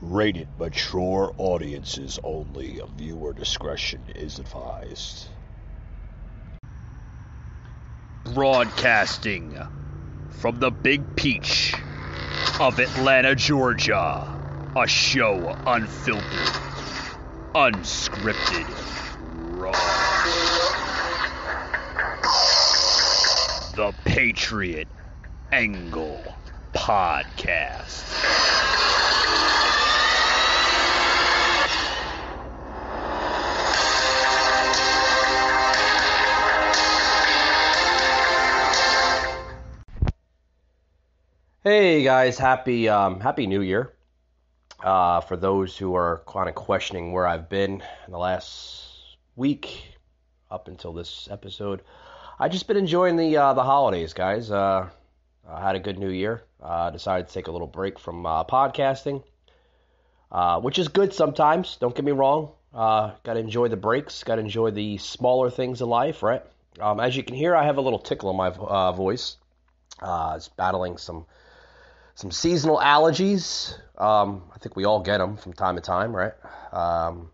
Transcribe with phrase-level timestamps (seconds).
[0.00, 2.80] Rated mature audiences only.
[2.96, 5.28] Viewer discretion is advised.
[8.24, 9.58] Broadcasting
[10.30, 11.74] from the Big Peach
[12.60, 14.28] of Atlanta, Georgia.
[14.76, 16.24] A show unfiltered,
[17.54, 18.66] unscripted,
[19.56, 19.70] raw.
[23.76, 24.88] The Patriot
[25.52, 26.24] Angle
[26.74, 28.83] Podcast.
[41.66, 43.94] Hey guys, happy um, happy New Year.
[44.80, 49.82] Uh, for those who are kind of questioning where I've been in the last week
[50.50, 51.80] up until this episode,
[52.38, 54.50] I just been enjoying the uh, the holidays, guys.
[54.50, 54.90] Uh,
[55.48, 56.42] I had a good New Year.
[56.62, 59.24] Uh, decided to take a little break from uh, podcasting,
[60.30, 61.78] uh, which is good sometimes.
[61.78, 62.50] Don't get me wrong.
[62.74, 64.22] Got to enjoy the breaks.
[64.22, 66.42] Got to enjoy the smaller things in life, right?
[66.78, 68.50] Um, as you can hear, I have a little tickle in my
[68.90, 69.38] voice.
[70.02, 71.24] Uh, it's battling some
[72.14, 73.76] some seasonal allergies.
[73.98, 76.32] Um, I think we all get them from time to time, right?
[76.72, 77.30] Um,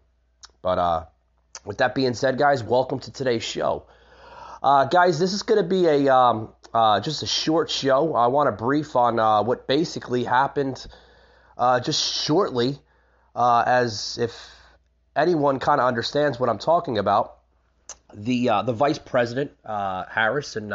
[0.62, 1.04] but uh,
[1.64, 3.84] with that being said, guys, welcome to today's show.
[4.62, 8.14] Uh, guys, this is going to be a um, uh, just a short show.
[8.14, 10.86] I want to brief on uh, what basically happened
[11.56, 12.78] uh, just shortly,
[13.34, 14.32] uh, as if
[15.16, 17.36] anyone kind of understands what I'm talking about.
[18.12, 20.72] The the vice president Harris and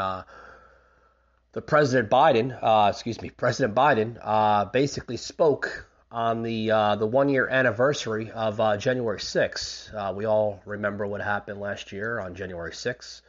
[1.55, 7.07] the President Biden, uh, excuse me, President Biden, uh, basically spoke on the uh, the
[7.07, 9.93] one year anniversary of uh, January 6th.
[9.95, 13.21] Uh, we all remember what happened last year on January 6th.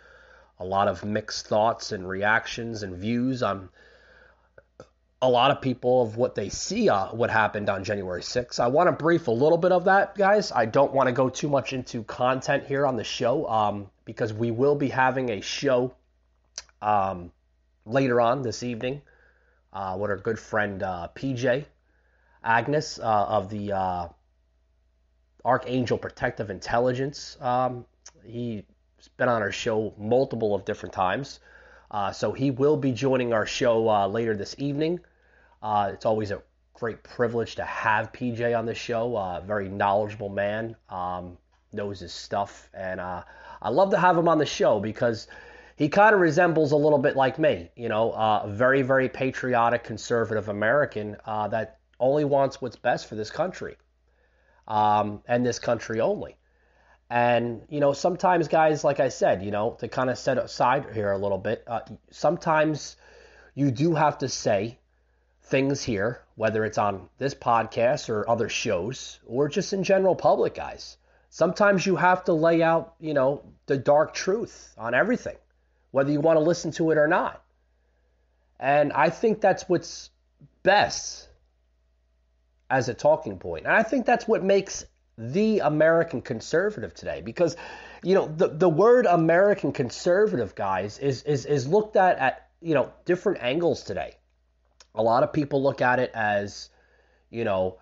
[0.58, 3.68] A lot of mixed thoughts and reactions and views on
[5.22, 8.58] a lot of people of what they see uh, what happened on January 6th.
[8.58, 10.50] I want to brief a little bit of that, guys.
[10.50, 14.32] I don't want to go too much into content here on the show um, because
[14.32, 15.94] we will be having a show.
[16.82, 17.30] Um,
[17.86, 19.00] later on this evening
[19.72, 21.64] uh, with our good friend uh, PJ
[22.42, 24.08] Agnes uh, of the uh,
[25.44, 27.36] Archangel Protective Intelligence.
[27.40, 27.86] Um,
[28.24, 28.64] he's
[29.16, 31.40] been on our show multiple of different times.
[31.90, 34.98] Uh, so he will be joining our show later this evening.
[35.62, 36.42] it's always a
[36.74, 39.40] great privilege to have PJ on the show.
[39.46, 41.38] very knowledgeable man, um,
[41.72, 45.28] knows his stuff, and I love to have him on the show because
[45.76, 49.10] he kind of resembles a little bit like me, you know, uh, a very, very
[49.10, 53.76] patriotic, conservative American uh, that only wants what's best for this country
[54.66, 56.36] um, and this country only.
[57.10, 60.86] And, you know, sometimes, guys, like I said, you know, to kind of set aside
[60.94, 62.96] here a little bit, uh, sometimes
[63.54, 64.78] you do have to say
[65.42, 70.54] things here, whether it's on this podcast or other shows or just in general public,
[70.54, 70.96] guys.
[71.28, 75.36] Sometimes you have to lay out, you know, the dark truth on everything
[75.90, 77.42] whether you want to listen to it or not.
[78.58, 80.10] And I think that's what's
[80.62, 81.28] best
[82.70, 83.66] as a talking point.
[83.66, 84.84] And I think that's what makes
[85.18, 87.56] the American conservative today because
[88.02, 92.74] you know the the word American conservative guys is is is looked at at you
[92.74, 94.16] know different angles today.
[94.94, 96.68] A lot of people look at it as
[97.30, 97.78] you know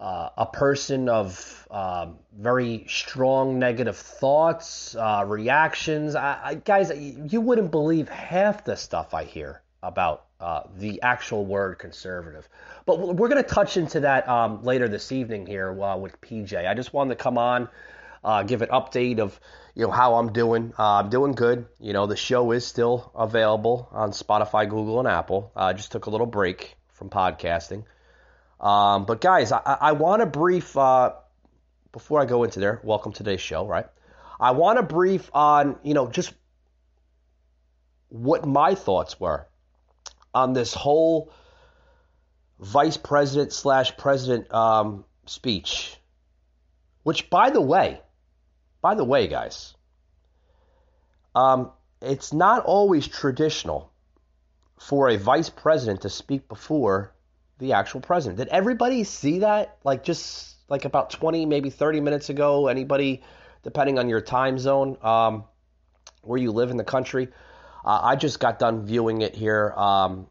[0.00, 6.14] uh, a person of um, very strong negative thoughts, uh, reactions.
[6.14, 11.44] I, I, guys, you wouldn't believe half the stuff I hear about uh, the actual
[11.44, 12.48] word conservative.
[12.86, 16.66] But we're going to touch into that um, later this evening here uh, with PJ.
[16.66, 17.68] I just wanted to come on,
[18.24, 19.38] uh, give an update of
[19.74, 20.72] you know how I'm doing.
[20.78, 21.66] Uh, I'm doing good.
[21.78, 25.52] You know the show is still available on Spotify, Google, and Apple.
[25.54, 27.84] I just took a little break from podcasting.
[28.60, 31.14] Um, but guys, I, I want to brief uh,
[31.92, 32.80] before I go into there.
[32.84, 33.86] Welcome to today's show, right?
[34.38, 36.32] I want to brief on you know just
[38.10, 39.46] what my thoughts were
[40.34, 41.32] on this whole
[42.58, 45.96] vice president slash president um, speech.
[47.02, 48.00] Which, by the way,
[48.82, 49.74] by the way, guys,
[51.34, 51.70] um,
[52.02, 53.90] it's not always traditional
[54.78, 57.14] for a vice president to speak before
[57.60, 58.38] the actual president.
[58.38, 59.78] Did everybody see that?
[59.84, 62.68] Like just like about 20, maybe 30 minutes ago?
[62.68, 63.22] Anybody,
[63.62, 65.44] depending on your time zone, um,
[66.22, 67.28] where you live in the country?
[67.84, 70.26] Uh, I just got done viewing it here um,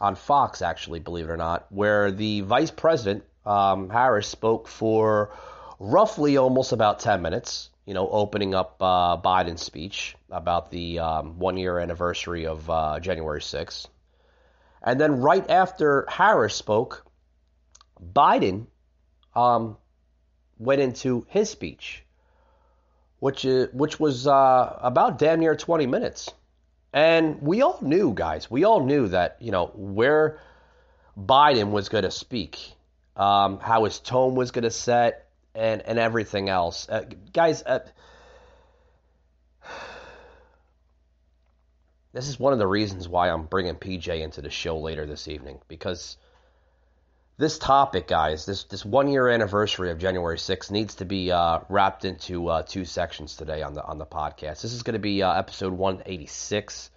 [0.00, 5.32] on Fox, actually, believe it or not, where the vice president, um, Harris, spoke for
[5.78, 11.38] roughly almost about 10 minutes, you know, opening up uh, Biden's speech about the um,
[11.38, 13.88] one year anniversary of uh, January 6th.
[14.82, 17.06] And then right after Harris spoke,
[18.02, 18.66] Biden
[19.34, 19.76] um,
[20.58, 22.04] went into his speech,
[23.20, 26.30] which is, which was uh, about damn near 20 minutes.
[26.92, 30.40] And we all knew, guys, we all knew that, you know, where
[31.18, 32.58] Biden was going to speak,
[33.16, 36.88] um, how his tone was going to set, and, and everything else.
[36.88, 37.80] Uh, guys, uh,
[42.12, 45.28] this is one of the reasons why I'm bringing PJ into the show later this
[45.28, 46.16] evening because
[47.38, 51.60] this topic, guys, this this one year anniversary of January 6th needs to be uh,
[51.68, 54.60] wrapped into uh, two sections today on the on the podcast.
[54.62, 56.90] This is going to be uh, episode 186.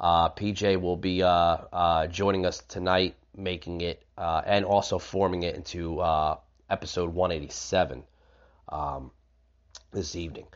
[0.00, 5.56] Uh, PJ will be uh, uh, joining us tonight, making it and also forming it
[5.56, 6.00] into
[6.70, 8.04] episode 187
[8.68, 9.10] um,
[9.92, 10.46] this evening.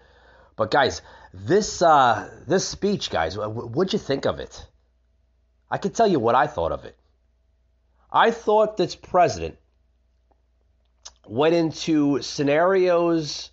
[0.56, 4.66] But guys, this uh, this speech, guys, what'd you think of it?
[5.70, 6.96] I can tell you what I thought of it.
[8.10, 9.58] I thought this president
[11.26, 13.50] went into scenarios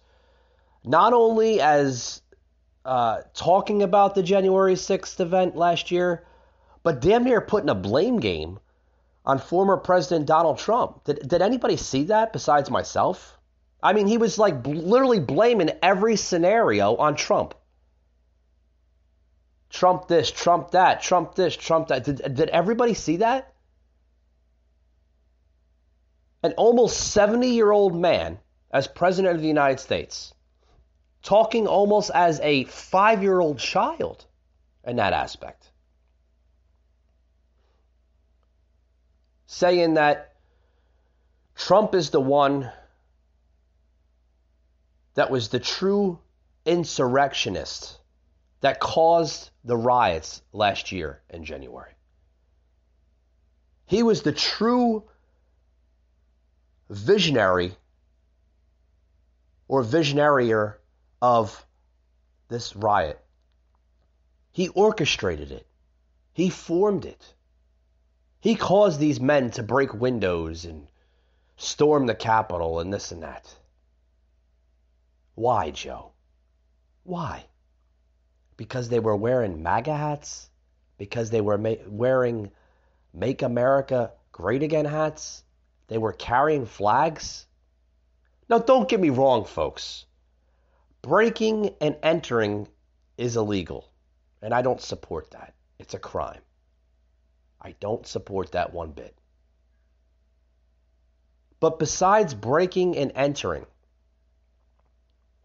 [0.86, 2.22] not only as
[2.86, 6.26] uh, talking about the January 6th event last year,
[6.84, 8.60] but damn near putting a blame game
[9.26, 11.04] on former President Donald Trump.
[11.04, 13.38] Did, did anybody see that besides myself?
[13.82, 17.56] I mean, he was like literally blaming every scenario on Trump.
[19.76, 22.06] Trump this, Trump that, Trump this, Trump that.
[22.06, 23.54] Did, did everybody see that?
[26.44, 28.40] An almost 70 year old man
[28.72, 30.34] as president of the United States,
[31.24, 34.24] talking almost as a five year old child
[34.86, 35.70] in that aspect.
[39.48, 40.36] Saying that
[41.56, 42.72] Trump is the one
[45.16, 46.20] that was the true
[46.66, 48.00] insurrectionist
[48.62, 51.92] that caused the riots last year in January.
[53.86, 55.04] He was the true
[56.90, 57.76] visionary
[59.68, 60.76] or visionarier
[61.22, 61.66] of
[62.48, 63.20] this riot.
[64.52, 65.68] He orchestrated it.
[66.34, 67.34] He formed it.
[68.40, 70.88] He caused these men to break windows and
[71.58, 73.54] storm the Capitol and this and that.
[75.36, 76.12] Why, Joe?
[77.04, 77.46] Why?
[78.58, 80.50] Because they were wearing MAGA hats?
[80.98, 82.52] Because they were ma- wearing
[83.14, 85.44] Make America Great Again hats?
[85.88, 87.46] They were carrying flags?
[88.50, 90.06] Now, don't get me wrong, folks.
[91.02, 92.68] Breaking and entering
[93.18, 93.90] is illegal,
[94.42, 95.54] and I don't support that.
[95.80, 96.42] It's a crime.
[97.62, 99.16] I don't support that one bit.
[101.60, 103.66] But besides breaking and entering,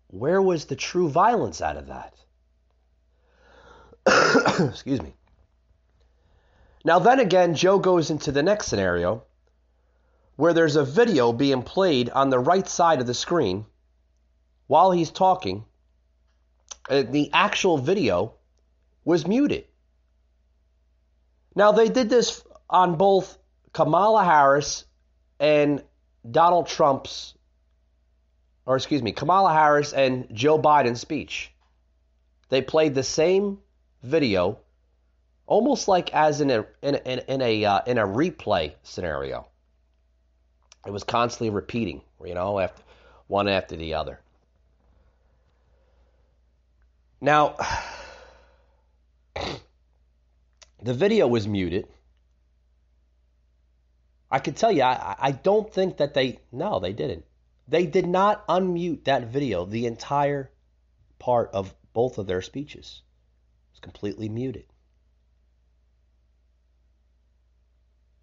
[0.08, 2.14] where was the true violence out of that?
[4.58, 5.14] Excuse me.
[6.85, 9.25] Now, then again, Joe goes into the next scenario
[10.37, 13.67] where there's a video being played on the right side of the screen
[14.67, 15.64] while he's talking.
[16.88, 18.35] Uh, the actual video
[19.05, 19.67] was muted.
[21.55, 23.37] Now, they did this on both
[23.73, 24.85] Kamala Harris
[25.38, 25.82] and
[26.31, 27.35] Donald Trump's
[28.70, 31.52] or excuse me, Kamala Harris and Joe Biden's speech.
[32.50, 33.58] They played the same
[34.02, 34.58] video,
[35.47, 39.47] almost like as in a in a, in a uh, in a replay scenario.
[40.87, 42.83] It was constantly repeating, you know, after
[43.26, 44.21] one after the other.
[47.21, 47.57] Now,
[50.83, 51.87] the video was muted.
[54.30, 57.25] I could tell you, I, I don't think that they, no, they didn't.
[57.69, 60.50] They did not unmute that video, the entire
[61.19, 63.02] part of both of their speeches.
[63.82, 64.66] It was completely muted.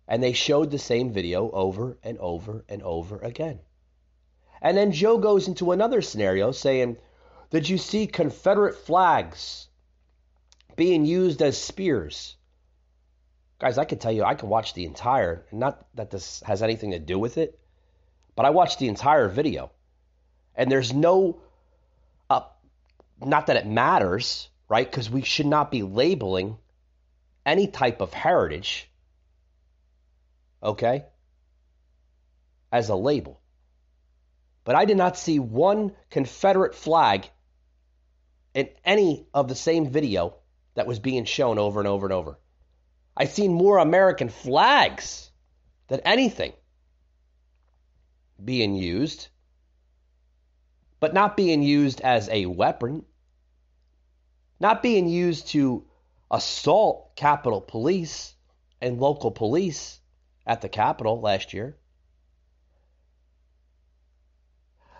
[0.07, 3.59] And they showed the same video over and over and over again.
[4.61, 6.97] And then Joe goes into another scenario saying,
[7.49, 9.67] Did you see Confederate flags
[10.75, 12.37] being used as spears?
[13.59, 16.91] Guys, I can tell you, I can watch the entire, not that this has anything
[16.91, 17.59] to do with it,
[18.35, 19.71] but I watched the entire video,
[20.55, 21.41] and there's no,
[22.29, 22.41] uh,
[23.19, 24.89] not that it matters, right?
[24.89, 26.57] Because we should not be labeling
[27.45, 28.89] any type of heritage,
[30.62, 31.05] okay,
[32.71, 33.39] as a label.
[34.63, 37.29] But I did not see one Confederate flag
[38.53, 40.36] in any of the same video
[40.74, 42.38] that was being shown over and over and over.
[43.15, 45.31] I seen more American flags
[45.88, 46.53] than anything
[48.43, 49.29] being used,
[51.00, 53.05] but not being used as a weapon,
[54.59, 55.85] not being used to
[56.31, 58.33] assault Capitol Police
[58.81, 59.99] and local police
[60.45, 61.77] at the Capitol last year.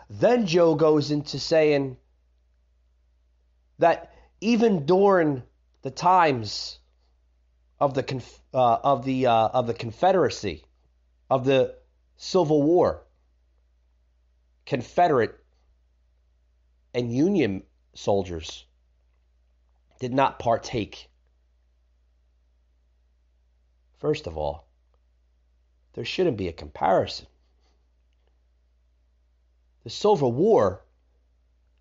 [0.10, 1.98] Then Joe goes into saying
[3.80, 5.44] that even during
[5.82, 6.80] the times
[7.80, 10.64] of the conf- uh, of the uh, of the Confederacy,
[11.30, 11.76] of the
[12.16, 13.04] Civil War,
[14.66, 15.38] Confederate
[16.94, 18.67] and Union soldiers
[20.00, 21.10] did not partake.
[24.00, 24.68] First of all,
[25.94, 27.26] there shouldn't be a comparison.
[29.84, 30.84] The Civil War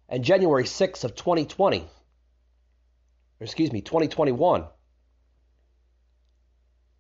[0.08, 1.88] and January 6th of 2020, or
[3.40, 4.64] excuse me, 2021,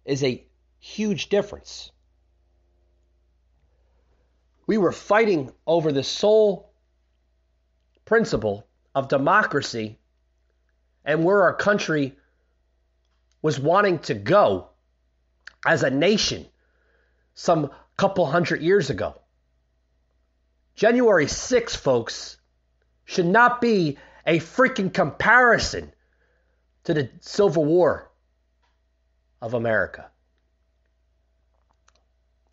[0.04, 0.44] is a
[0.78, 1.90] huge difference.
[4.66, 6.72] We were fighting over the sole
[8.04, 9.98] principle of democracy
[11.06, 12.16] and where our country
[13.40, 14.68] was wanting to go
[15.64, 16.44] as a nation
[17.34, 19.18] some couple hundred years ago.
[20.74, 22.36] January 6th, folks,
[23.04, 23.96] should not be
[24.26, 25.92] a freaking comparison
[26.84, 28.10] to the Civil War
[29.40, 30.10] of America.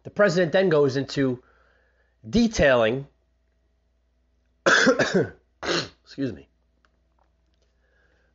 [0.03, 1.41] The president then goes into
[2.29, 3.07] detailing,
[4.65, 6.47] excuse me,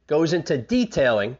[0.09, 1.38] goes into detailing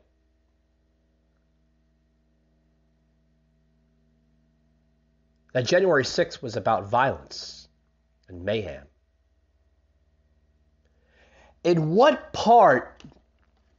[5.55, 7.67] that January 6th was about violence
[8.29, 8.85] and mayhem.
[11.65, 13.03] In what part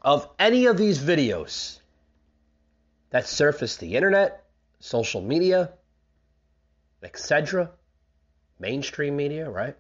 [0.02, 1.80] of any of these videos
[3.12, 4.44] that surface the internet,
[4.80, 5.72] social media,
[7.04, 7.70] etc.,
[8.60, 9.78] mainstream media, right?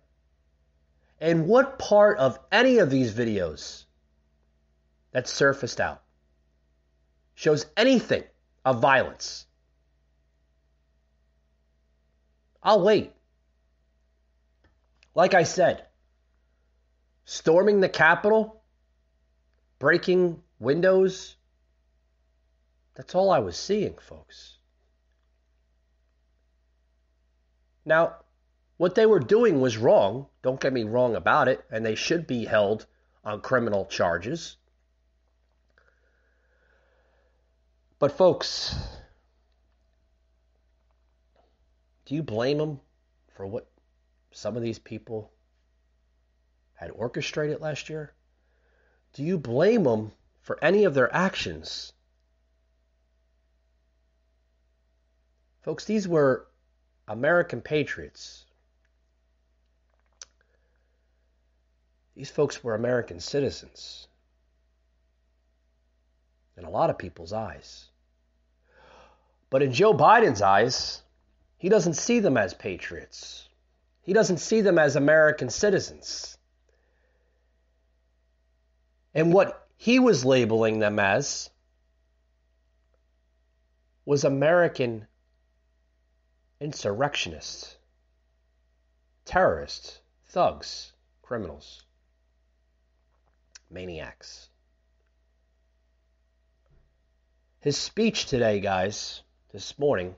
[1.19, 3.85] And what part of any of these videos
[5.11, 6.01] that surfaced out
[7.35, 8.23] shows anything
[8.65, 9.45] of violence?
[12.61, 13.13] I'll wait.
[15.15, 15.85] Like I said,
[17.25, 18.61] storming the Capitol,
[19.79, 21.35] breaking windows,
[22.95, 24.57] that's all I was seeing, folks.
[27.85, 28.17] Now,
[28.77, 30.27] what they were doing was wrong.
[30.41, 32.85] Don't get me wrong about it, and they should be held
[33.23, 34.57] on criminal charges.
[37.99, 38.73] But, folks,
[42.05, 42.79] do you blame them
[43.35, 43.67] for what
[44.31, 45.29] some of these people
[46.75, 48.13] had orchestrated last year?
[49.11, 51.91] Do you blame them for any of their actions?
[55.61, 56.47] Folks, these were
[57.05, 58.45] American patriots.
[62.15, 64.07] These folks were American citizens
[66.55, 67.88] in a lot of people's eyes.
[69.49, 71.01] But in Joe Biden's eyes,
[71.57, 73.49] he doesn't see them as patriots.
[74.03, 76.37] He doesn't see them as American citizens.
[79.13, 81.49] And what he was labeling them as
[84.05, 85.07] was American
[86.59, 87.77] insurrectionists,
[89.25, 91.85] terrorists, thugs, criminals,
[93.69, 94.49] maniacs.
[97.61, 100.15] His speech today, guys, this morning,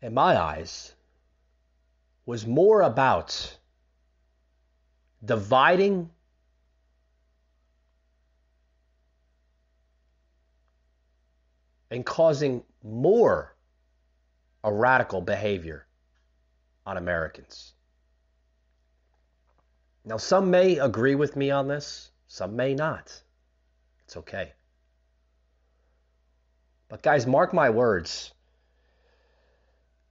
[0.00, 0.94] in my eyes,
[2.24, 3.56] was more about
[5.24, 6.10] dividing
[11.90, 13.54] and causing more
[14.64, 15.86] a radical behavior
[16.86, 17.74] on Americans.
[20.04, 23.22] Now, some may agree with me on this, some may not.
[24.04, 24.52] It's okay.
[26.92, 28.34] But, guys, mark my words.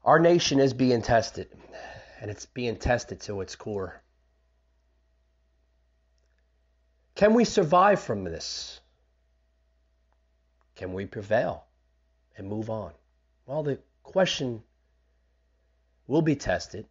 [0.04, 1.48] Our nation is being tested,
[2.20, 4.02] and it's being tested to its core.
[7.14, 8.80] Can we survive from this?
[10.74, 11.66] Can we prevail
[12.36, 12.94] and move on?
[13.46, 14.64] Well, the question
[16.08, 16.88] will be tested,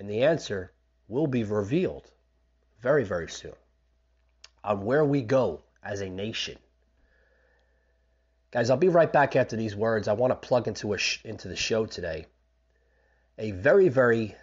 [0.00, 0.72] and the answer
[1.06, 2.10] will be revealed
[2.80, 3.54] very, very soon
[4.64, 6.58] on where we go as a nation.
[8.58, 10.08] Guys, I'll be right back after these words.
[10.08, 12.26] I want to plug into a sh- into the show today
[13.38, 14.34] a very, very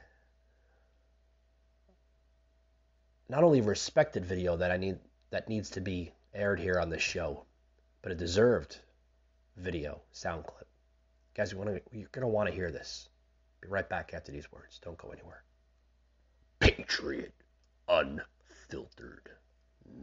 [3.28, 5.00] not only respected video that I need
[5.32, 7.44] that needs to be aired here on this show,
[8.02, 8.78] but a deserved
[9.58, 10.70] video sound clip.
[11.36, 13.10] Guys, you want to, you're going to want to hear this.
[13.60, 14.80] Be right back after these words.
[14.82, 15.44] Don't go anywhere.
[16.62, 17.34] Patriot
[17.90, 19.30] Unfiltered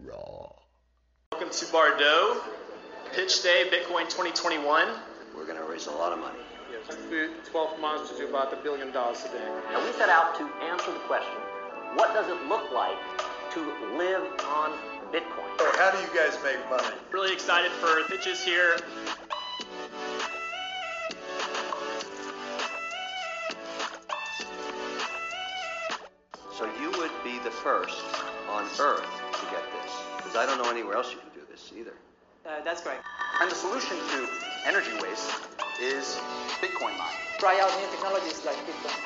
[0.03, 0.53] Raw.
[1.31, 2.43] Welcome to Bardot.
[3.13, 4.89] Pitch Day, Bitcoin 2021.
[5.37, 6.39] We're going to raise a lot of money.
[7.11, 9.53] We for 12 months to do about a billion dollars a day.
[9.75, 11.37] And we set out to answer the question,
[11.95, 12.97] what does it look like
[13.53, 13.61] to
[13.99, 14.73] live on
[15.13, 15.45] Bitcoin?
[15.59, 16.97] So how do you guys make money?
[17.13, 18.79] Really excited for pitches here.
[26.57, 28.03] So you would be the first
[28.49, 29.05] on Earth
[29.35, 31.93] to get this, because I don't know anywhere else you can do this either.
[32.45, 33.05] Uh, that's correct.
[33.41, 34.29] And the solution to
[34.67, 35.31] energy waste
[35.81, 36.19] is
[36.61, 37.23] Bitcoin mining.
[37.39, 38.99] Try out new technologies like Bitcoin.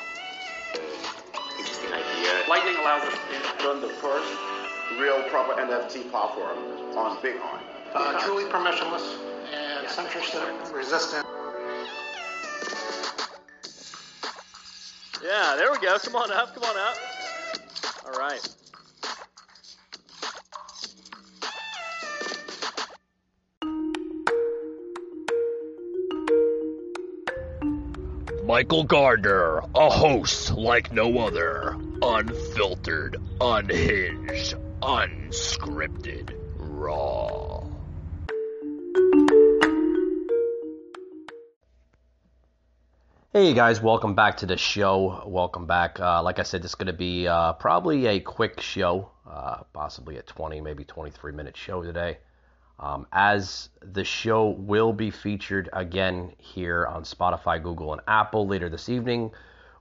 [1.59, 2.43] Interesting idea.
[2.49, 4.33] Lightning allows us to run the first
[4.99, 6.57] real proper NFT platform
[6.97, 7.61] on Bitcoin.
[7.93, 9.17] Uh, truly permissionless
[9.53, 11.25] and censorship resistant.
[15.23, 15.97] Yeah, there we go.
[15.99, 16.97] Come on up, come on up.
[18.05, 18.41] All right.
[28.47, 31.75] Michael Gardner, a host like no other.
[32.01, 37.65] Unfiltered, unhinged, unscripted, raw.
[43.33, 45.23] Hey guys, welcome back to the show.
[45.27, 45.99] Welcome back.
[45.99, 49.63] Uh, like I said, this is going to be uh, probably a quick show, uh,
[49.73, 52.19] possibly a 20, maybe 23 minute show today.
[52.79, 58.69] Um, as the show will be featured again here on Spotify, Google, and Apple later
[58.69, 59.31] this evening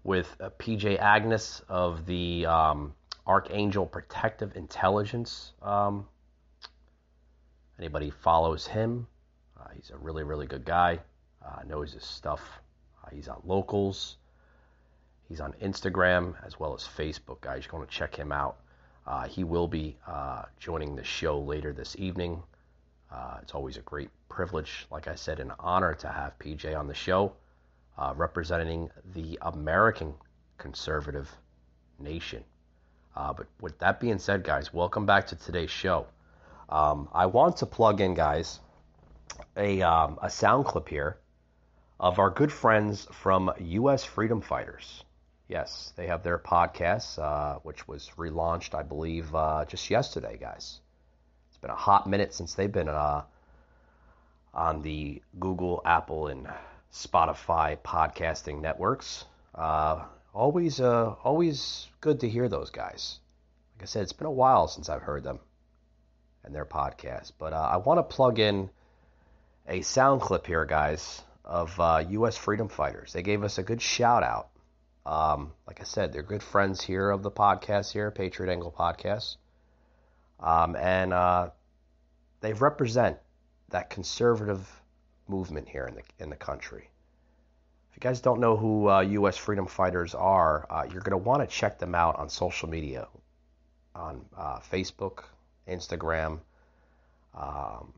[0.03, 2.95] with uh, PJ Agnes of the um,
[3.27, 5.53] Archangel Protective Intelligence.
[5.61, 6.07] Um,
[7.79, 9.07] anybody follows him,
[9.61, 11.01] uh, he's a really, really good guy,
[11.45, 12.41] uh, knows his stuff.
[13.05, 14.17] Uh, he's on locals.
[15.29, 17.65] He's on Instagram as well as Facebook, guys.
[17.65, 18.59] You're going to check him out.
[19.07, 22.43] Uh, he will be uh, joining the show later this evening.
[23.17, 26.87] Uh, it's always a great privilege, like I said, an honor to have PJ on
[26.87, 27.33] the show,
[27.97, 30.13] uh, representing the American
[30.59, 31.35] conservative
[31.99, 32.45] nation.
[33.17, 36.07] Uh, but with that being said, guys, welcome back to today's show.
[36.69, 38.61] Um, I want to plug in, guys,
[39.57, 41.17] a, um, a sound clip here
[41.99, 44.05] of our good friends from U.S.
[44.05, 45.05] Freedom Fighters.
[45.49, 50.81] Yes, they have their podcast, uh, which was relaunched, I believe, uh, just yesterday, guys.
[51.57, 53.23] It's been a hot minute since they've been uh,
[54.53, 56.47] on the Google, Apple, and
[56.93, 59.25] Spotify podcasting networks.
[59.55, 63.21] Uh, always, uh, always good to hear those guys.
[63.75, 65.39] Like I said, it's been a while since I've heard them
[66.45, 67.33] and their podcast.
[67.39, 68.69] But uh, I want to plug in
[69.67, 72.37] a sound clip here, guys, of uh, U.S.
[72.37, 73.15] freedom fighters.
[73.15, 74.51] They gave us a good shout out.
[75.07, 79.37] Um, like I said, they're good friends here of the podcast here, Patriot Angle Podcast.
[80.41, 81.51] Um, and uh,
[82.41, 83.19] they represent
[83.71, 84.69] that conservative
[85.29, 86.91] movement here in the in the country.
[87.91, 89.37] If you guys don't know who uh, U.S.
[89.37, 93.09] freedom fighters are, uh, you're going to want to check them out on social media,
[93.95, 95.25] on uh, Facebook,
[95.67, 96.41] Instagram.
[97.35, 97.95] Um,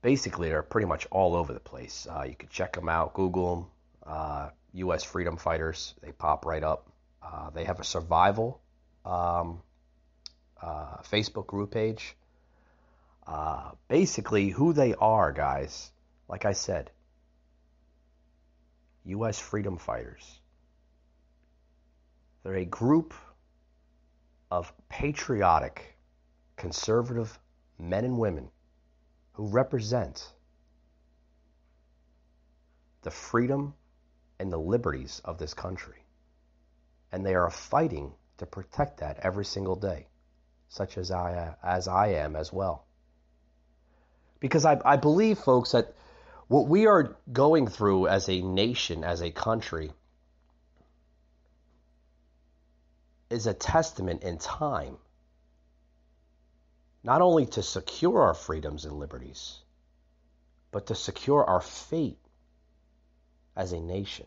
[0.00, 2.06] basically, they're pretty much all over the place.
[2.10, 3.70] Uh, you can check them out, Google
[4.06, 4.50] them.
[4.72, 5.04] U.S.
[5.04, 6.90] Uh, freedom fighters, they pop right up.
[7.54, 8.60] They have a survival
[9.04, 9.60] um,
[10.64, 12.16] uh, Facebook group page.
[13.26, 15.90] Uh, basically, who they are, guys,
[16.28, 16.90] like I said,
[19.04, 19.38] U.S.
[19.38, 20.40] freedom fighters.
[22.42, 23.14] They're a group
[24.50, 25.96] of patriotic,
[26.56, 27.38] conservative
[27.78, 28.50] men and women
[29.32, 30.30] who represent
[33.02, 33.74] the freedom
[34.38, 36.04] and the liberties of this country.
[37.12, 40.06] And they are fighting to protect that every single day
[40.68, 42.84] such as I as I am as well.
[44.40, 45.94] Because I, I believe, folks, that
[46.48, 49.92] what we are going through as a nation, as a country,
[53.30, 54.96] is a testament in time,
[57.02, 59.58] not only to secure our freedoms and liberties,
[60.70, 62.18] but to secure our fate
[63.56, 64.26] as a nation.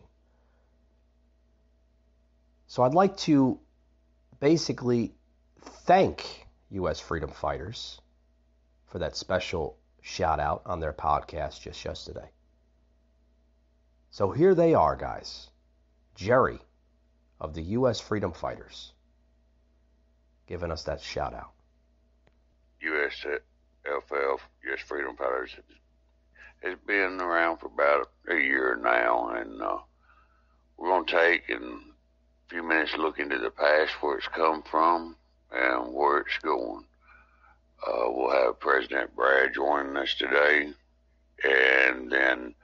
[2.66, 3.58] So I'd like to
[4.40, 5.12] basically
[5.88, 7.00] thank U.S.
[7.00, 7.98] freedom fighters
[8.88, 12.28] for that special shout out on their podcast just yesterday.
[14.10, 15.48] So here they are, guys.
[16.14, 16.58] Jerry
[17.40, 18.00] of the U.S.
[18.00, 18.92] freedom fighters
[20.46, 21.52] giving us that shout out.
[22.84, 24.80] USFF, U.S.
[24.86, 25.56] freedom fighters,
[26.62, 29.78] has been around for about a year now, and uh,
[30.76, 31.60] we're going to take a
[32.50, 35.16] few minutes to look into the past, where it's come from,
[35.52, 36.84] and where it's going.
[37.86, 40.72] Uh, we'll have President Brad joining us today,
[41.44, 42.54] and then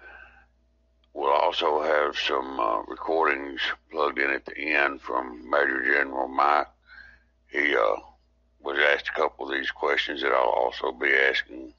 [1.12, 6.66] we'll also have some uh, recordings plugged in at the end from Major General Mike.
[7.46, 7.96] He uh,
[8.60, 11.72] was asked a couple of these questions that I'll also be asking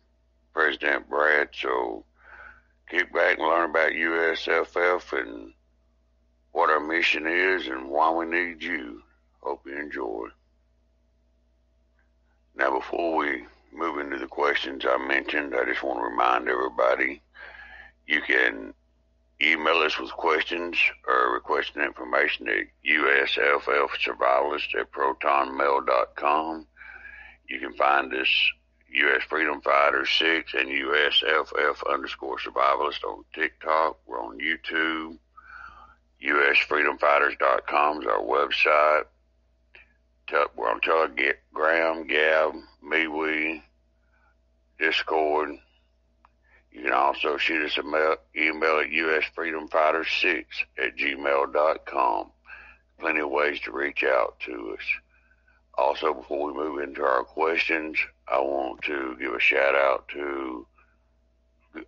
[0.53, 1.49] President Brad.
[1.53, 2.05] So
[2.89, 5.53] keep back and learn about USFF and
[6.53, 9.03] what our mission is and why we need you.
[9.41, 10.27] Hope you enjoy.
[12.57, 17.21] Now, before we move into the questions I mentioned, I just want to remind everybody
[18.07, 18.73] you can
[19.41, 26.67] email us with questions or requesting information at usffsurvivalist at protonmail.com.
[27.49, 28.29] You can find us
[28.89, 29.23] U.S.
[29.27, 33.97] Freedom Fighter 6 and USFF underscore survivalist on TikTok.
[34.05, 35.17] We're on YouTube.
[36.23, 39.03] USFreedomFighters.com is our website.
[40.31, 40.81] We're on
[41.53, 43.61] Graham, Gab, MeWe,
[44.79, 45.49] Discord.
[46.71, 47.85] You can also shoot us an
[48.35, 50.45] email at usfreedomfighter6
[50.77, 52.31] at gmail.com.
[52.99, 54.85] Plenty of ways to reach out to us.
[55.77, 60.65] Also, before we move into our questions, I want to give a shout out to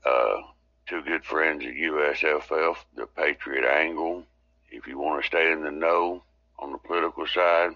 [0.05, 0.41] uh,
[0.87, 4.23] two good friends at USFF, the Patriot Angle.
[4.69, 6.23] If you want to stay in the know
[6.59, 7.75] on the political side,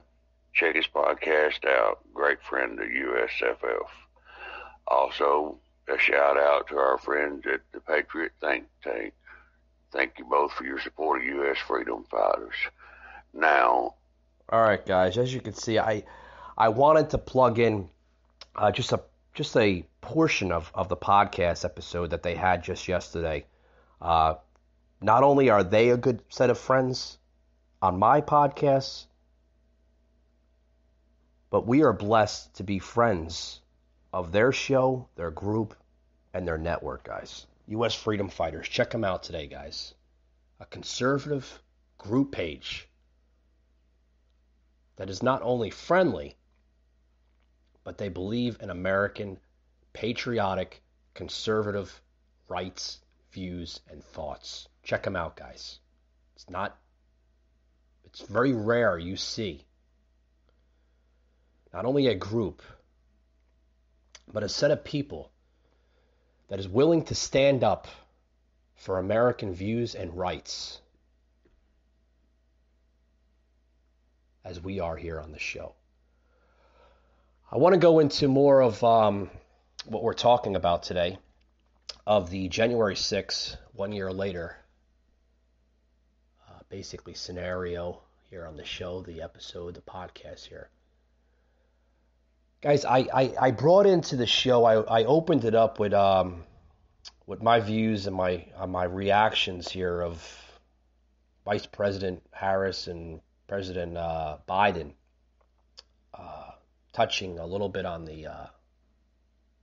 [0.54, 2.00] check his podcast out.
[2.14, 3.88] Great friend of USFF.
[4.88, 9.14] Also, a shout out to our friends at the Patriot Think Tank.
[9.92, 11.58] Thank you both for your support of U.S.
[11.58, 12.56] freedom fighters.
[13.34, 13.96] Now,
[14.50, 15.18] all right, guys.
[15.18, 16.04] As you can see, I
[16.58, 17.90] I wanted to plug in
[18.56, 19.02] uh, just a
[19.34, 23.46] just a portion of, of the podcast episode that they had just yesterday.
[24.02, 24.36] Uh,
[25.02, 27.18] not only are they a good set of friends
[27.82, 29.06] on my podcast,
[31.52, 33.60] but we are blessed to be friends
[34.14, 35.76] of their show, their group,
[36.34, 37.46] and their network, guys.
[37.68, 37.94] U.S.
[37.94, 38.68] Freedom Fighters.
[38.68, 39.94] Check them out today, guys.
[40.62, 41.62] A conservative
[41.98, 42.88] group page
[44.96, 46.36] that is not only friendly,
[47.84, 49.38] but they believe in American
[49.92, 50.82] patriotic,
[51.14, 52.02] conservative
[52.48, 53.00] rights,
[53.32, 54.70] views, and thoughts.
[54.84, 55.80] Check them out, guys.
[56.36, 56.78] It's not,
[58.06, 59.66] it's very rare you see
[61.74, 62.62] not only a group,
[64.32, 65.32] but a set of people
[66.50, 67.88] that is willing to stand up
[68.76, 70.82] for American views and rights
[74.44, 75.74] as we are here on the show.
[77.52, 79.30] I want to go into more of um,
[79.86, 81.20] what we're talking about today
[82.08, 84.58] of the January 6th, one year later,
[86.50, 90.70] uh, basically scenario here on the show, the episode, the podcast here.
[92.62, 96.43] Guys, I, I, I brought into the show, I, I opened it up with um,
[97.26, 100.24] with my views and my uh, my reactions here of
[101.43, 104.91] Vice President Harris and President uh, Biden
[106.13, 106.52] uh,
[106.93, 108.45] touching a little bit on the uh,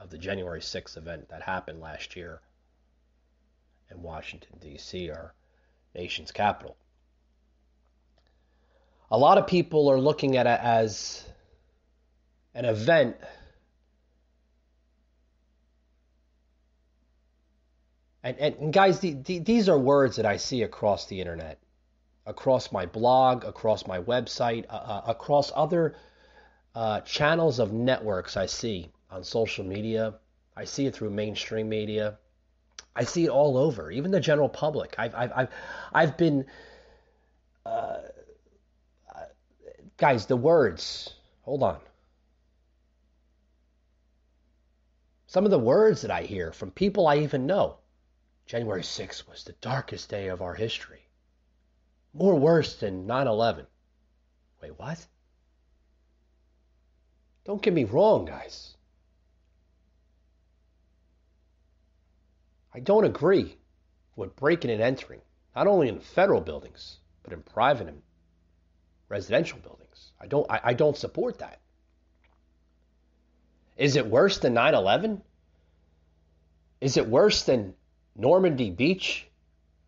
[0.01, 2.41] of the January 6th event that happened last year
[3.93, 5.35] in Washington D.C., our
[5.95, 6.77] nation's capital.
[9.13, 11.25] A lot of people are looking at it as
[12.55, 13.17] an event
[18.23, 21.59] and, and, guys the, the, these are words that i see across the internet
[22.27, 25.95] across my blog across my website uh, uh, across other
[26.75, 30.15] uh, channels of networks i see on social media.
[30.57, 32.19] I see it through mainstream media.
[32.95, 34.95] I see it all over even the general public.
[34.99, 35.49] I've, I've, I've,
[35.93, 36.47] I've been
[37.65, 37.99] uh,
[39.97, 41.79] guys the words hold on
[45.29, 47.77] Some of the words that I hear from people I even know.
[48.47, 51.07] January 6th was the darkest day of our history.
[52.15, 53.67] More worse than 9 11.
[54.63, 55.07] Wait, what?
[57.45, 58.75] Don't get me wrong, guys.
[62.73, 63.59] I don't agree
[64.17, 65.21] with breaking and entering,
[65.55, 68.01] not only in federal buildings, but in private and
[69.11, 70.13] residential buildings.
[70.19, 71.61] I don't, I, I don't support that.
[73.79, 75.23] Is it worse than 9 11?
[76.81, 77.75] Is it worse than
[78.17, 79.27] Normandy Beach?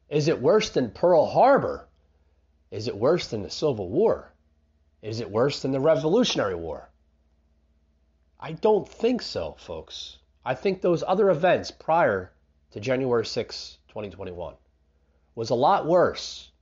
[0.09, 1.89] Is it worse than Pearl Harbor?
[2.71, 4.33] Is it worse than the Civil War?
[5.03, 6.89] Is it worse than the Revolutionary War?
[8.39, 10.19] I don't think so, folks.
[10.45, 12.33] I think those other events prior
[12.71, 14.55] to January 6, 2021
[15.35, 16.53] was a lot worse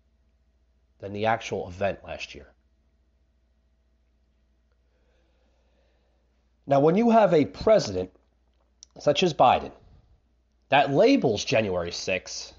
[0.98, 2.52] than the actual event last year.
[6.68, 8.10] Now, when you have a president
[9.00, 9.72] such as Biden
[10.68, 12.52] that labels January 6th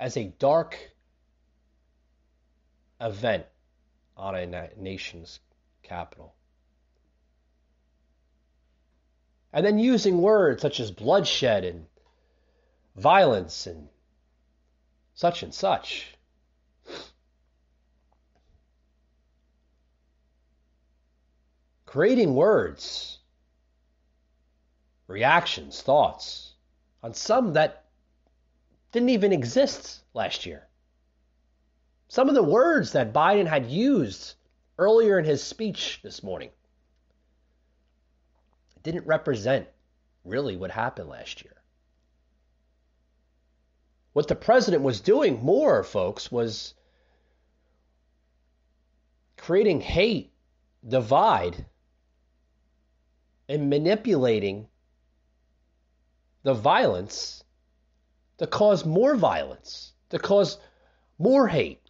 [0.00, 0.78] as a dark
[3.02, 3.44] event
[4.16, 5.40] on a na- nation's
[5.82, 6.34] capital.
[9.52, 11.84] And then using words such as bloodshed and
[12.96, 13.88] violence and
[15.12, 16.11] such and such.
[21.92, 23.18] Creating words,
[25.08, 26.54] reactions, thoughts
[27.02, 27.84] on some that
[28.92, 30.66] didn't even exist last year.
[32.08, 34.36] Some of the words that Biden had used
[34.78, 36.48] earlier in his speech this morning
[38.82, 39.68] didn't represent
[40.24, 41.56] really what happened last year.
[44.14, 46.72] What the president was doing more, folks, was
[49.36, 50.32] creating hate,
[50.88, 51.66] divide,
[53.52, 54.66] and manipulating
[56.42, 57.44] the violence
[58.38, 60.56] to cause more violence, to cause
[61.18, 61.82] more hate.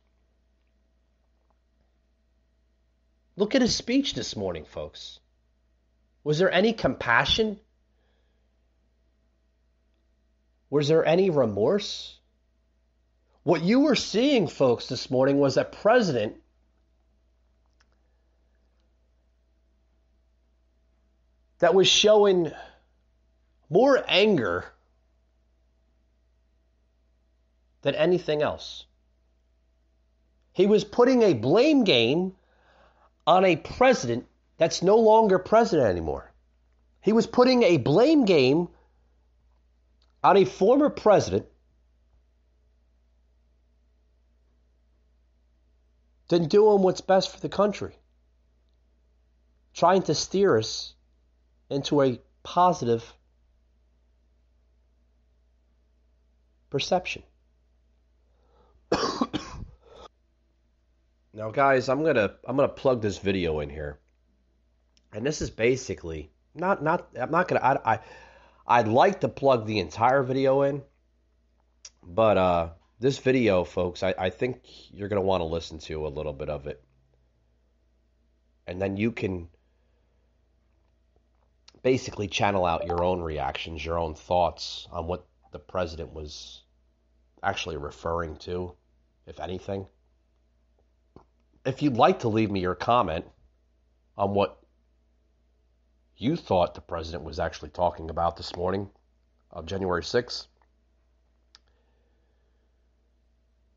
[3.37, 5.21] Look at his speech this morning, folks.
[6.25, 7.61] Was there any compassion?
[10.69, 12.19] Was there any remorse?
[13.45, 16.42] What you were seeing, folks, this morning was a president
[21.63, 22.51] that was showing
[23.71, 24.65] more anger
[27.83, 28.85] than anything else.
[30.53, 32.33] He was putting a blame game
[33.29, 34.27] on a president
[34.59, 36.33] that's no longer president anymore.
[37.01, 38.67] He was putting a blame game
[40.25, 41.47] on a former president
[46.27, 47.95] than doing what's best for the country,
[49.75, 50.95] trying to steer us
[51.73, 53.05] into a positive
[56.71, 57.23] perception.
[61.33, 63.99] now guys, I'm going to I'm going to plug this video in here.
[65.13, 68.01] And this is basically not not I'm not going to I,
[68.67, 70.83] I'd like to plug the entire video in,
[72.03, 72.69] but uh
[73.01, 74.61] this video, folks, I, I think
[74.93, 76.81] you're going to want to listen to a little bit of it.
[78.69, 79.49] And then you can
[81.83, 86.63] basically channel out your own reactions, your own thoughts on what the president was
[87.43, 88.73] actually referring to,
[89.27, 89.87] if anything.
[91.67, 93.25] If you'd like to leave me your comment
[94.17, 94.59] on what
[96.17, 98.89] you thought the president was actually talking about this morning
[99.51, 100.47] of January 6th,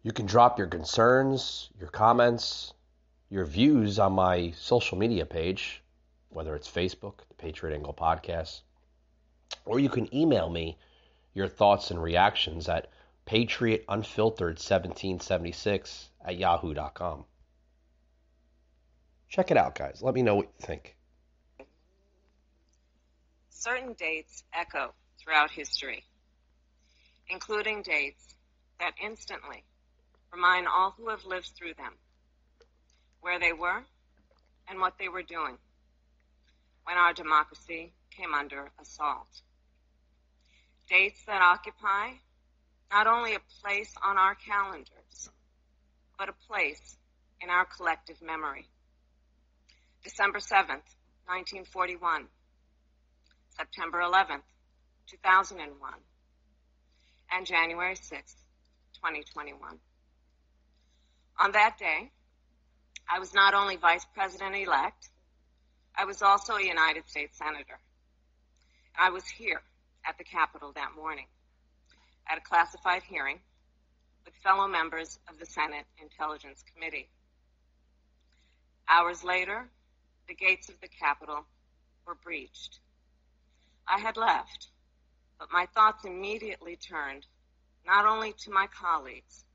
[0.04, 2.74] you can drop your concerns, your comments,
[3.30, 5.82] your views on my social media page,
[6.36, 8.60] whether it's Facebook, the Patriot Angle Podcast,
[9.66, 10.78] or you can email me
[11.34, 12.90] your thoughts and reactions at
[13.26, 17.24] patriotunfiltered1776 at yahoo.com.
[19.30, 20.04] Check it out, guys.
[20.04, 20.98] Let me know what you think.
[23.50, 26.04] Certain dates echo throughout history,
[27.30, 28.36] including dates
[28.80, 29.64] that instantly
[30.34, 31.94] remind all who have lived through them
[33.22, 33.86] where they were
[34.68, 35.58] and what they were doing
[36.86, 39.42] when our democracy came under assault.
[40.88, 42.12] Dates that occupy
[42.92, 45.30] not only a place on our calendars,
[46.18, 46.98] but a place
[47.42, 48.68] in our collective memory.
[50.04, 50.86] December 7th,
[51.26, 52.28] 1941,
[53.58, 54.44] September 11th,
[55.08, 55.94] 2001,
[57.32, 58.36] and January 6th,
[58.94, 59.80] 2021.
[61.40, 62.12] On that day,
[63.12, 65.10] I was not only Vice President elect,
[65.98, 67.80] I was also a United States Senator.
[68.98, 69.62] I was here
[70.06, 71.28] at the Capitol that morning
[72.28, 73.40] at a classified hearing
[74.26, 77.08] with fellow members of the Senate Intelligence Committee.
[78.90, 79.70] Hours later,
[80.28, 81.46] the gates of the Capitol
[82.06, 82.80] were breached.
[83.88, 84.68] I had left,
[85.40, 87.26] but my thoughts immediately turned
[87.86, 89.46] not only to my colleagues,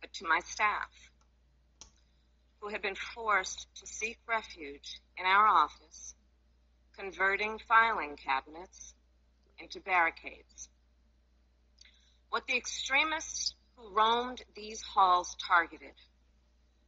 [0.00, 1.10] but to my staff,
[2.60, 6.14] who had been forced to seek refuge in our office,
[6.98, 8.94] converting filing cabinets
[9.58, 10.70] into barricades.
[12.30, 15.94] What the extremists who roamed these halls targeted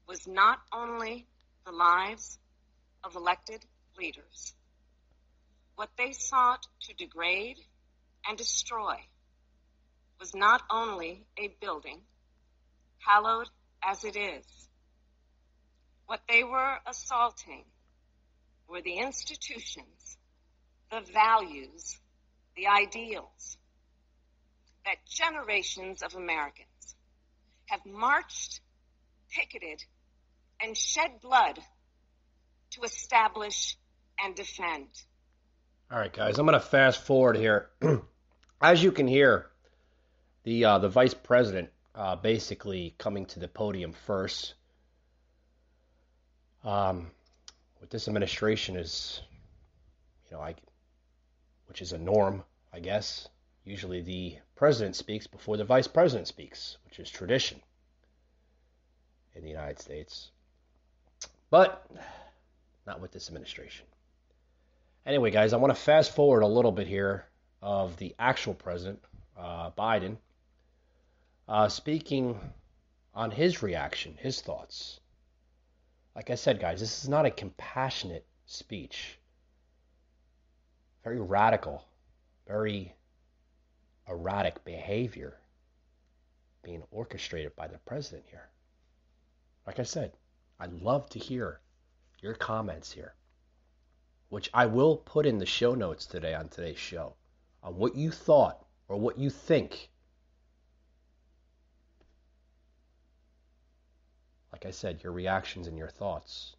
[0.08, 1.26] was not only
[1.66, 2.38] the lives
[3.04, 3.64] of elected
[3.98, 4.54] leaders.
[5.74, 7.58] What they sought to degrade
[8.26, 8.96] and destroy
[10.18, 12.00] was not only a building,
[12.98, 13.48] hallowed
[13.82, 14.44] as it is.
[16.06, 17.64] What they were assaulting
[18.72, 20.16] were the institutions,
[20.90, 21.98] the values,
[22.56, 23.58] the ideals
[24.86, 26.96] that generations of Americans
[27.66, 28.60] have marched,
[29.30, 29.84] picketed,
[30.60, 31.58] and shed blood
[32.70, 33.76] to establish
[34.18, 34.88] and defend.
[35.90, 37.68] All right, guys, I'm going to fast forward here.
[38.62, 39.50] As you can hear,
[40.44, 44.54] the uh, the vice president uh, basically coming to the podium first.
[46.64, 47.10] Um,
[47.82, 49.20] what this administration is,
[50.30, 50.54] you know, I,
[51.66, 53.28] which is a norm, I guess.
[53.64, 57.60] Usually, the president speaks before the vice president speaks, which is tradition
[59.34, 60.30] in the United States.
[61.50, 61.84] But
[62.86, 63.86] not with this administration.
[65.04, 67.26] Anyway, guys, I want to fast forward a little bit here
[67.60, 69.02] of the actual president,
[69.36, 70.18] uh, Biden,
[71.48, 72.38] uh, speaking
[73.12, 75.00] on his reaction, his thoughts.
[76.14, 79.18] Like I said, guys, this is not a compassionate speech.
[81.04, 81.84] Very radical,
[82.46, 82.94] very
[84.08, 85.38] erratic behavior
[86.62, 88.48] being orchestrated by the president here.
[89.66, 90.12] Like I said,
[90.60, 91.60] I'd love to hear
[92.20, 93.14] your comments here,
[94.28, 97.14] which I will put in the show notes today on today's show
[97.62, 99.90] on what you thought or what you think.
[104.62, 106.54] Like I said, your reactions and your thoughts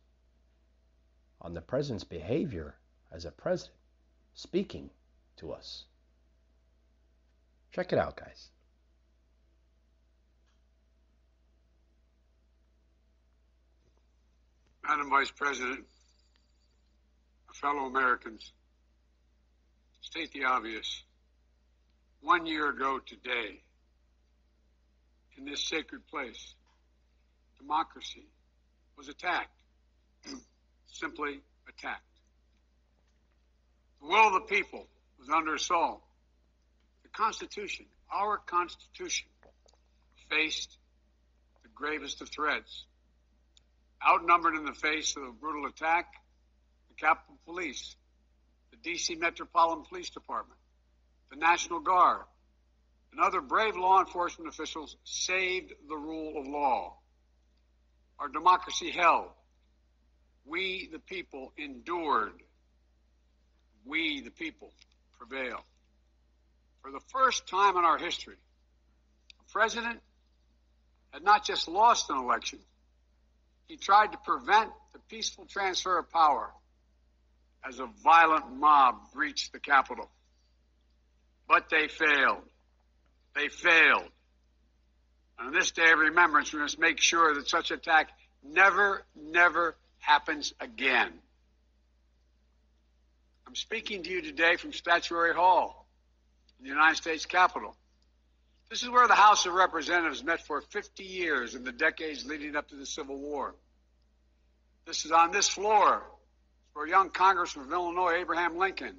[1.40, 2.76] on the president's behavior
[3.14, 3.78] as a president
[4.34, 4.90] speaking
[5.38, 5.86] to us.
[7.72, 8.50] Check it out, guys.
[14.86, 15.86] Madam Vice President,
[17.54, 18.52] fellow Americans,
[20.02, 21.04] state the obvious.
[22.20, 23.62] One year ago today,
[25.38, 26.56] in this sacred place,
[27.64, 28.28] democracy
[28.98, 29.62] was attacked.
[30.88, 32.02] Simply attacked.
[34.02, 34.86] The will of the people
[35.20, 36.02] was under assault.
[37.04, 39.28] The Constitution, our Constitution,
[40.30, 40.78] faced
[41.64, 42.86] the gravest of threats.
[44.06, 46.14] Outnumbered in the face of a brutal attack,
[46.90, 47.96] the Capitol Police,
[48.72, 49.16] the D.C.
[49.16, 50.60] Metropolitan Police Department,
[51.32, 52.24] the National Guard,
[53.12, 56.98] and other brave law enforcement officials saved the rule of law.
[58.24, 59.28] Our democracy held.
[60.46, 62.42] We, the people, endured.
[63.86, 64.72] We, the people,
[65.20, 65.64] prevailed.
[66.82, 68.38] For the first time in our history,
[69.42, 70.00] a president
[71.12, 72.60] had not just lost an election,
[73.68, 76.50] he tried to prevent the peaceful transfer of power
[77.68, 80.10] as a violent mob breached the Capitol.
[81.50, 82.44] But they failed.
[83.36, 84.12] They failed.
[85.44, 88.10] On this day of remembrance, we must make sure that such attack
[88.44, 91.12] never, never happens again.
[93.46, 95.86] I'm speaking to you today from Statuary Hall
[96.60, 97.76] in the United States Capitol.
[98.70, 102.56] This is where the House of Representatives met for 50 years in the decades leading
[102.56, 103.54] up to the Civil War.
[104.86, 106.04] This is on this floor
[106.72, 108.96] where young Congressman of Illinois, Abraham Lincoln,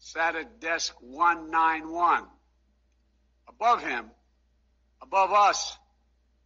[0.00, 2.24] sat at desk 191.
[3.48, 4.10] Above him,
[5.02, 5.76] above us,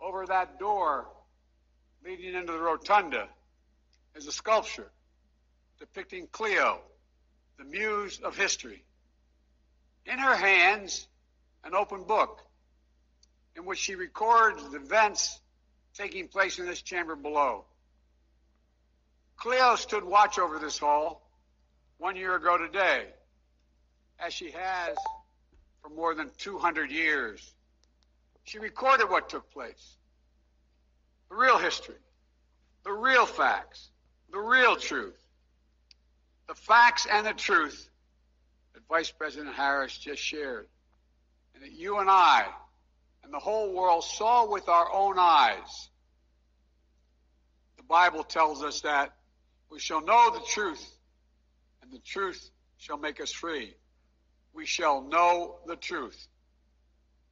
[0.01, 1.07] over that door
[2.05, 3.29] leading into the rotunda,
[4.15, 4.91] is a sculpture
[5.79, 6.81] depicting Clio,
[7.59, 8.85] the muse of history.
[10.07, 11.07] In her hands,
[11.65, 12.41] an open book
[13.57, 15.41] in which she records the events
[15.95, 17.65] taking place in this chamber below.
[19.37, 21.29] Clio stood watch over this hall
[21.99, 23.07] one year ago today,
[24.19, 24.97] as she has
[25.83, 27.55] for more than 200 years.
[28.45, 29.97] She recorded what took place,
[31.29, 31.97] the real history,
[32.85, 33.91] the real facts,
[34.31, 35.19] the real truth,
[36.49, 37.89] the facts and the truth
[38.75, 40.67] that Vice President Harris just shared,
[41.55, 42.47] and that you and I
[43.23, 45.89] and the whole world saw with our own eyes.
[47.77, 49.15] The Bible tells us that
[49.71, 50.85] we shall know the truth,
[51.83, 53.75] and the truth shall make us free.
[54.53, 56.29] We shall know the truth.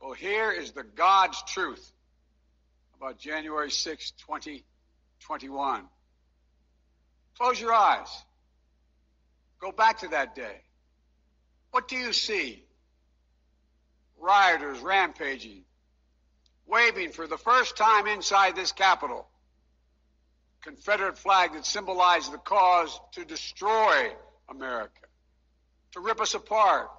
[0.01, 1.93] Well, here is the God's truth
[2.97, 5.85] about January 6, 2021.
[7.37, 8.09] Close your eyes.
[9.61, 10.63] Go back to that day.
[11.71, 12.65] What do you see?
[14.19, 15.65] Rioters rampaging,
[16.67, 19.27] waving for the first time inside this Capitol.
[20.63, 24.13] Confederate flag that symbolized the cause to destroy
[24.49, 25.07] America,
[25.93, 26.91] to rip us apart.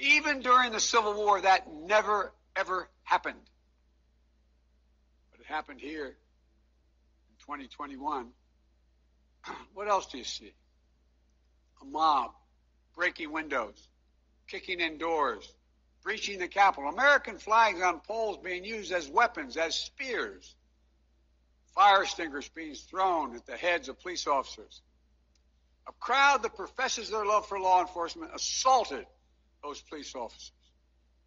[0.00, 3.40] Even during the Civil War, that never, ever happened.
[5.30, 8.28] But it happened here in 2021.
[9.74, 10.52] What else do you see?
[11.82, 12.32] A mob
[12.94, 13.88] breaking windows,
[14.48, 15.50] kicking in doors,
[16.02, 20.54] breaching the Capitol, American flags on poles being used as weapons, as spears,
[21.74, 24.82] fire extinguishers being thrown at the heads of police officers.
[25.86, 29.06] A crowd that professes their love for law enforcement assaulted
[29.62, 30.52] those police officers,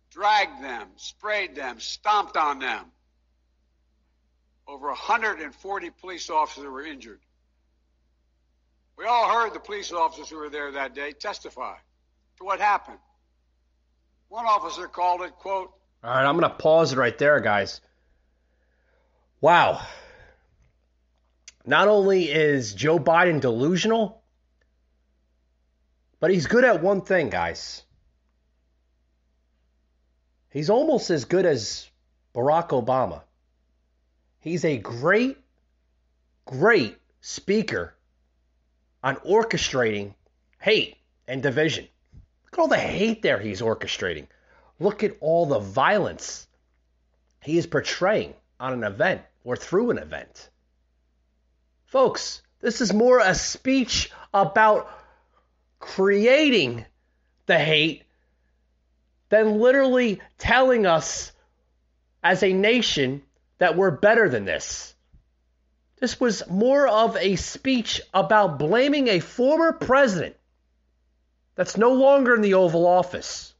[0.09, 2.85] dragged them, sprayed them, stomped on them.
[4.67, 7.19] Over 140 police officers were injured.
[8.97, 11.75] We all heard the police officers who were there that day testify
[12.37, 12.99] to what happened.
[14.29, 15.71] One officer called it, quote,
[16.03, 17.81] All right, I'm going to pause it right there, guys.
[19.41, 19.81] Wow.
[21.65, 24.21] Not only is Joe Biden delusional,
[26.19, 27.83] but he's good at one thing, guys.
[30.53, 31.89] He's almost as good as
[32.35, 33.23] Barack Obama.
[34.39, 35.39] He's a great,
[36.45, 37.95] great speaker
[39.03, 40.13] on orchestrating
[40.59, 40.97] hate
[41.27, 41.87] and division.
[42.45, 44.27] Look at all the hate there he's orchestrating.
[44.79, 46.47] Look at all the violence
[47.41, 50.51] he is portraying on an event or through an event.
[51.87, 54.87] Folks, this is more a speech about
[55.79, 56.85] creating
[57.47, 58.03] the hate
[59.33, 61.31] than literally telling us
[62.21, 63.23] as a nation
[63.57, 64.93] that we're better than this.
[65.99, 70.35] This was more of a speech about blaming a former president
[71.55, 73.55] that's no longer in the Oval Office.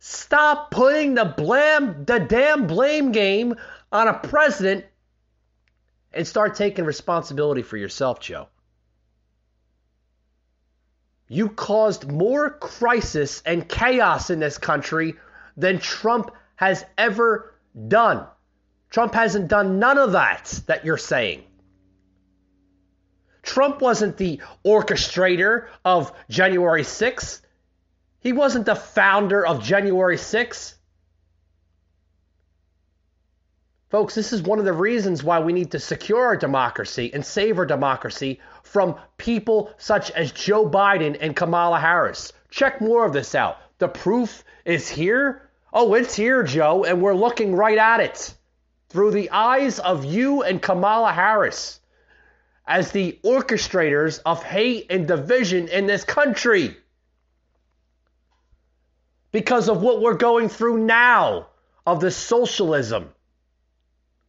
[0.00, 3.54] Stop putting the blam the damn blame game
[3.90, 4.84] on a president
[6.12, 8.48] and start taking responsibility for yourself, Joe.
[11.32, 15.14] You caused more crisis and chaos in this country
[15.56, 17.54] than Trump has ever
[17.86, 18.26] done.
[18.90, 21.44] Trump hasn't done none of that that you're saying.
[23.44, 27.42] Trump wasn't the orchestrator of January 6th.
[28.18, 30.74] He wasn't the founder of January 6th.
[33.90, 37.26] Folks, this is one of the reasons why we need to secure our democracy and
[37.26, 42.32] save our democracy from people such as Joe Biden and Kamala Harris.
[42.50, 43.58] Check more of this out.
[43.78, 45.50] The proof is here.
[45.72, 48.32] Oh, it's here, Joe, and we're looking right at it
[48.90, 51.80] through the eyes of you and Kamala Harris
[52.68, 56.76] as the orchestrators of hate and division in this country.
[59.32, 61.48] Because of what we're going through now,
[61.84, 63.10] of the socialism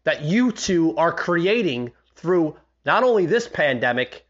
[0.04, 4.26] that you two are creating through not only this pandemic,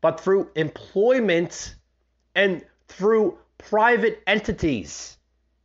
[0.00, 1.74] but through employment
[2.34, 5.16] and through private entities,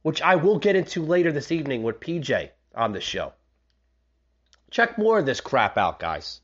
[0.02, 3.34] which I will get into later this evening with PJ on the show.
[4.72, 6.40] Check more of this crap out, guys.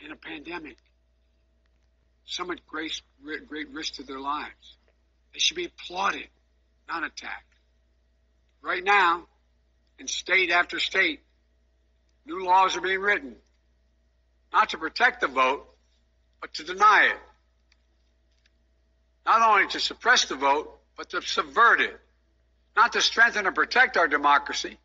[0.00, 0.78] In a pandemic,
[2.26, 4.76] some at great, great risk to their lives.
[5.32, 6.28] They should be applauded,
[6.88, 7.54] not attacked.
[8.62, 9.26] Right now,
[9.98, 11.20] in state after state,
[12.26, 13.36] new laws are being written,
[14.52, 15.66] not to protect the vote,
[16.40, 17.18] but to deny it.
[19.26, 21.98] Not only to suppress the vote, but to subvert it.
[22.76, 24.78] Not to strengthen and protect our democracy,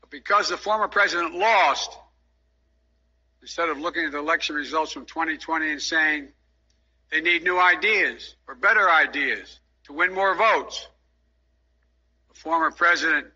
[0.00, 1.90] but because the former president lost,
[3.44, 6.28] instead of looking at the election results from 2020 and saying
[7.12, 10.88] they need new ideas or better ideas to win more votes,
[12.32, 13.26] the former president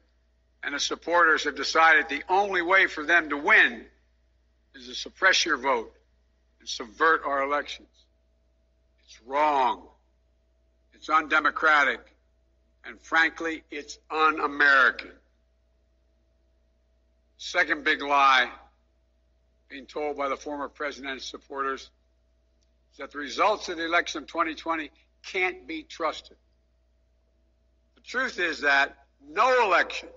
[0.63, 3.85] and his supporters have decided the only way for them to win
[4.75, 5.95] is to suppress your vote
[6.59, 7.89] and subvert our elections.
[9.05, 9.83] It's wrong.
[10.95, 12.01] It's undemocratic.
[12.83, 15.11] And frankly, it's un American.
[17.37, 18.51] Second big lie
[19.69, 21.91] being told by the former president's supporters
[22.93, 24.91] is that the results of the election of 2020
[25.27, 26.37] can't be trusted.
[27.97, 28.97] The truth is that
[29.29, 30.09] no election,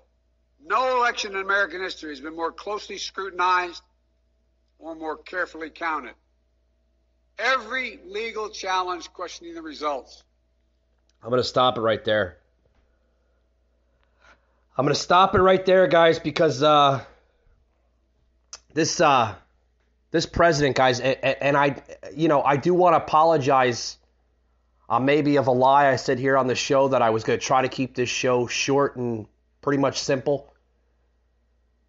[0.65, 3.81] no election in American history has been more closely scrutinized
[4.79, 6.13] or more carefully counted.
[7.37, 10.23] Every legal challenge questioning the results.
[11.23, 12.37] I'm going to stop it right there.
[14.77, 17.03] I'm going to stop it right there, guys, because uh,
[18.74, 19.36] this uh,
[20.11, 21.82] this president, guys, and, I,
[22.13, 23.97] you know, I do want to apologize.
[24.89, 27.39] Uh, maybe of a lie I said here on the show that I was going
[27.39, 29.26] to try to keep this show short and
[29.61, 30.53] pretty much simple.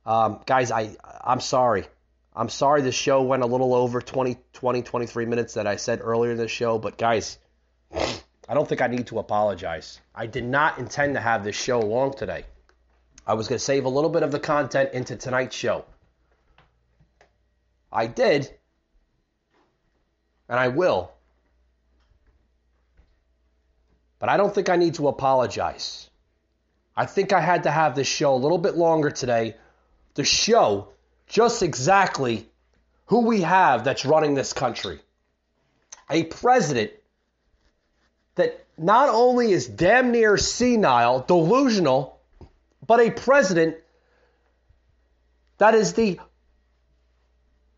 [0.06, 1.86] Um, guys, I I'm sorry.
[2.34, 6.00] I'm sorry this show went a little over 20, 20, 23 minutes that I said
[6.00, 7.38] earlier in the show, but guys,
[7.92, 10.00] I don't think I need to apologize.
[10.14, 12.44] I did not intend to have this show long today.
[13.26, 15.84] I was going to save a little bit of the content into tonight's show.
[17.92, 18.50] I did,
[20.48, 21.12] and I will.
[24.18, 26.08] But I don't think I need to apologize.
[26.96, 29.56] I think I had to have this show a little bit longer today
[30.14, 30.88] to show
[31.26, 32.46] just exactly
[33.06, 35.00] who we have that's running this country.
[36.08, 36.92] A president
[38.34, 42.20] that not only is damn near senile, delusional,
[42.86, 43.76] but a president
[45.58, 46.18] that is the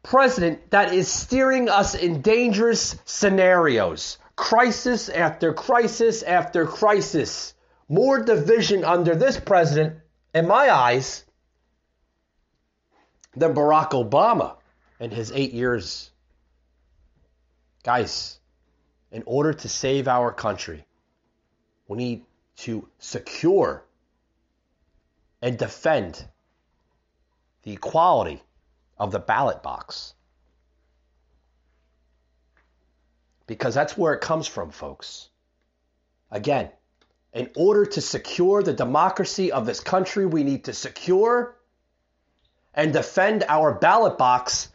[0.04, 4.18] president that is steering us in dangerous scenarios.
[4.36, 7.54] Crisis after crisis after crisis.
[7.88, 9.98] More division under this president,
[10.32, 11.24] in my eyes,
[13.34, 14.56] than Barack Obama
[15.00, 16.10] in his eight years.
[17.82, 18.38] Guys,
[19.10, 20.84] in order to save our country,
[21.88, 22.22] we need
[22.56, 23.84] to secure
[25.42, 26.24] and defend
[27.62, 28.42] the equality
[28.98, 30.14] of the ballot box.
[33.46, 35.28] Because that's where it comes from, folks.
[36.30, 36.70] Again,
[37.32, 41.56] in order to secure the democracy of this country, we need to secure
[42.72, 44.68] and defend our ballot box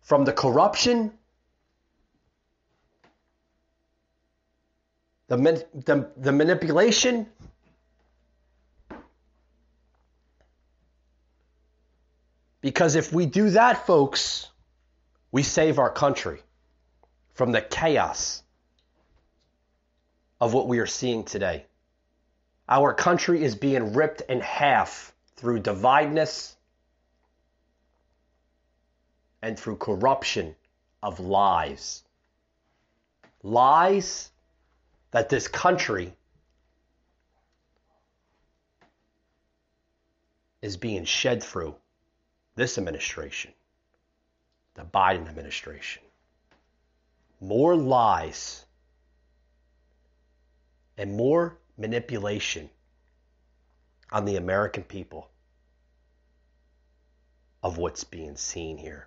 [0.00, 1.12] from the corruption,
[5.26, 5.36] the,
[5.74, 7.26] the, the manipulation,
[12.68, 14.46] Because if we do that, folks,
[15.32, 16.42] we save our country
[17.32, 18.42] from the chaos
[20.38, 21.64] of what we are seeing today.
[22.68, 26.56] Our country is being ripped in half through divideness
[29.40, 30.54] and through corruption
[31.02, 32.04] of lies.
[33.42, 34.30] Lies
[35.12, 36.12] that this country
[40.60, 41.74] is being shed through
[42.58, 43.52] this administration,
[44.74, 46.02] the Biden administration,
[47.40, 48.64] more lies
[50.96, 52.68] and more manipulation
[54.10, 55.30] on the American people
[57.62, 59.06] of what's being seen here.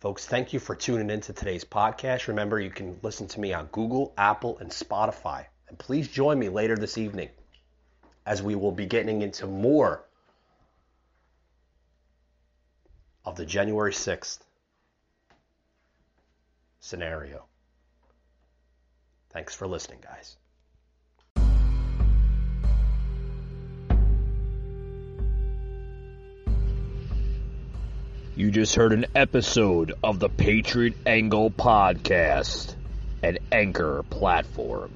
[0.00, 2.26] Folks, thank you for tuning in to today's podcast.
[2.26, 5.44] Remember, you can listen to me on Google, Apple, and Spotify.
[5.68, 7.28] And please join me later this evening
[8.24, 10.06] as we will be getting into more
[13.26, 14.38] of the January 6th
[16.78, 17.44] scenario.
[19.30, 20.36] Thanks for listening, guys.
[28.36, 32.74] You just heard an episode of the Patriot Angle podcast,
[33.22, 34.92] an anchor platform.